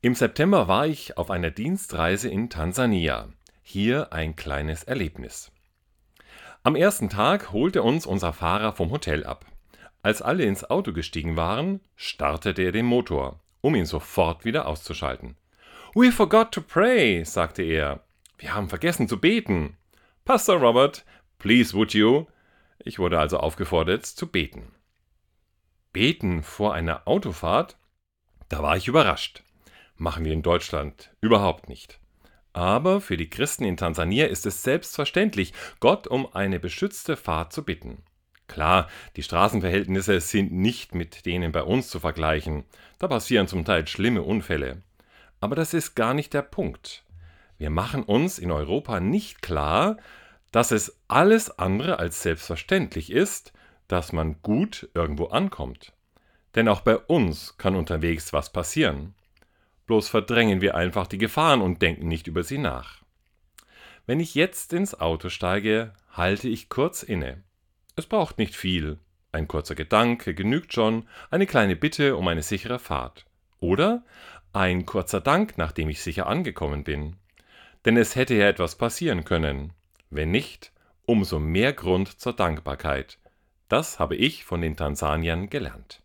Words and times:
Im 0.00 0.14
September 0.14 0.68
war 0.68 0.86
ich 0.86 1.18
auf 1.18 1.28
einer 1.28 1.50
Dienstreise 1.50 2.28
in 2.28 2.50
Tansania. 2.50 3.30
Hier 3.64 4.12
ein 4.12 4.36
kleines 4.36 4.84
Erlebnis. 4.84 5.50
Am 6.62 6.76
ersten 6.76 7.08
Tag 7.08 7.50
holte 7.50 7.82
uns 7.82 8.06
unser 8.06 8.32
Fahrer 8.32 8.72
vom 8.72 8.92
Hotel 8.92 9.26
ab. 9.26 9.44
Als 10.00 10.22
alle 10.22 10.44
ins 10.44 10.62
Auto 10.62 10.92
gestiegen 10.92 11.36
waren, 11.36 11.80
startete 11.96 12.62
er 12.62 12.70
den 12.70 12.86
Motor, 12.86 13.40
um 13.60 13.74
ihn 13.74 13.86
sofort 13.86 14.44
wieder 14.44 14.68
auszuschalten. 14.68 15.36
We 15.96 16.12
forgot 16.12 16.52
to 16.52 16.60
pray, 16.60 17.24
sagte 17.24 17.64
er. 17.64 18.04
Wir 18.38 18.54
haben 18.54 18.68
vergessen 18.68 19.08
zu 19.08 19.18
beten. 19.18 19.76
Pastor 20.24 20.60
Robert, 20.60 21.04
please 21.40 21.74
would 21.74 21.92
you? 21.92 22.26
Ich 22.78 23.00
wurde 23.00 23.18
also 23.18 23.38
aufgefordert 23.38 24.06
zu 24.06 24.28
beten. 24.28 24.70
Beten 25.92 26.44
vor 26.44 26.72
einer 26.72 27.08
Autofahrt? 27.08 27.76
Da 28.48 28.62
war 28.62 28.76
ich 28.76 28.86
überrascht 28.86 29.42
machen 29.98 30.24
wir 30.24 30.32
in 30.32 30.42
Deutschland 30.42 31.10
überhaupt 31.20 31.68
nicht. 31.68 31.98
Aber 32.52 33.00
für 33.00 33.16
die 33.16 33.30
Christen 33.30 33.64
in 33.64 33.76
Tansania 33.76 34.26
ist 34.26 34.46
es 34.46 34.62
selbstverständlich, 34.62 35.52
Gott 35.80 36.06
um 36.06 36.34
eine 36.34 36.58
beschützte 36.58 37.16
Fahrt 37.16 37.52
zu 37.52 37.64
bitten. 37.64 38.02
Klar, 38.46 38.88
die 39.16 39.22
Straßenverhältnisse 39.22 40.20
sind 40.20 40.52
nicht 40.52 40.94
mit 40.94 41.26
denen 41.26 41.52
bei 41.52 41.62
uns 41.62 41.88
zu 41.88 42.00
vergleichen. 42.00 42.64
Da 42.98 43.06
passieren 43.06 43.46
zum 43.46 43.64
Teil 43.64 43.86
schlimme 43.86 44.22
Unfälle. 44.22 44.82
Aber 45.40 45.54
das 45.54 45.74
ist 45.74 45.94
gar 45.94 46.14
nicht 46.14 46.32
der 46.32 46.42
Punkt. 46.42 47.04
Wir 47.58 47.70
machen 47.70 48.02
uns 48.02 48.38
in 48.38 48.50
Europa 48.50 49.00
nicht 49.00 49.42
klar, 49.42 49.98
dass 50.50 50.70
es 50.70 50.98
alles 51.08 51.58
andere 51.58 51.98
als 51.98 52.22
selbstverständlich 52.22 53.12
ist, 53.12 53.52
dass 53.86 54.12
man 54.12 54.40
gut 54.42 54.88
irgendwo 54.94 55.26
ankommt. 55.26 55.92
Denn 56.54 56.68
auch 56.68 56.80
bei 56.80 56.96
uns 56.96 57.58
kann 57.58 57.76
unterwegs 57.76 58.32
was 58.32 58.50
passieren 58.50 59.14
bloß 59.88 60.08
verdrängen 60.08 60.60
wir 60.60 60.76
einfach 60.76 61.08
die 61.08 61.18
Gefahren 61.18 61.60
und 61.60 61.82
denken 61.82 62.06
nicht 62.06 62.28
über 62.28 62.44
sie 62.44 62.58
nach. 62.58 63.02
Wenn 64.06 64.20
ich 64.20 64.34
jetzt 64.34 64.72
ins 64.72 64.98
Auto 64.98 65.28
steige, 65.28 65.92
halte 66.12 66.48
ich 66.48 66.68
kurz 66.68 67.02
inne. 67.02 67.42
Es 67.96 68.06
braucht 68.06 68.38
nicht 68.38 68.54
viel. 68.54 68.98
Ein 69.32 69.48
kurzer 69.48 69.74
Gedanke 69.74 70.34
genügt 70.34 70.72
schon, 70.72 71.08
eine 71.30 71.46
kleine 71.46 71.76
Bitte 71.76 72.16
um 72.16 72.28
eine 72.28 72.42
sichere 72.42 72.78
Fahrt. 72.78 73.26
Oder 73.60 74.04
ein 74.52 74.86
kurzer 74.86 75.20
Dank, 75.20 75.58
nachdem 75.58 75.88
ich 75.88 76.00
sicher 76.00 76.26
angekommen 76.26 76.84
bin. 76.84 77.16
Denn 77.84 77.96
es 77.96 78.16
hätte 78.16 78.34
ja 78.34 78.48
etwas 78.48 78.76
passieren 78.76 79.24
können. 79.24 79.72
Wenn 80.10 80.30
nicht, 80.30 80.72
umso 81.04 81.38
mehr 81.38 81.72
Grund 81.72 82.20
zur 82.20 82.34
Dankbarkeit. 82.34 83.18
Das 83.68 83.98
habe 83.98 84.16
ich 84.16 84.44
von 84.44 84.60
den 84.60 84.76
Tansaniern 84.76 85.50
gelernt. 85.50 86.02